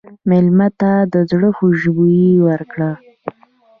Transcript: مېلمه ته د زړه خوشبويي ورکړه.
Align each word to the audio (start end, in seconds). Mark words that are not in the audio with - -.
مېلمه 0.29 0.67
ته 0.79 0.91
د 1.13 1.15
زړه 1.29 1.49
خوشبويي 1.57 2.31
ورکړه. 2.47 2.91